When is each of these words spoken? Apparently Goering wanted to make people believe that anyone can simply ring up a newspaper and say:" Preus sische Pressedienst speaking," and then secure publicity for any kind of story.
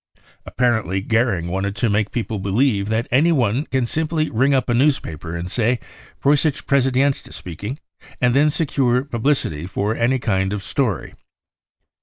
Apparently 0.47 0.99
Goering 0.99 1.47
wanted 1.49 1.75
to 1.75 1.87
make 1.87 2.09
people 2.09 2.39
believe 2.39 2.89
that 2.89 3.07
anyone 3.11 3.67
can 3.67 3.85
simply 3.85 4.31
ring 4.31 4.51
up 4.51 4.67
a 4.67 4.73
newspaper 4.73 5.35
and 5.35 5.51
say:" 5.51 5.77
Preus 6.19 6.41
sische 6.43 6.65
Pressedienst 6.65 7.31
speaking," 7.31 7.77
and 8.19 8.33
then 8.35 8.49
secure 8.49 9.03
publicity 9.03 9.67
for 9.67 9.95
any 9.95 10.17
kind 10.17 10.53
of 10.53 10.63
story. 10.63 11.13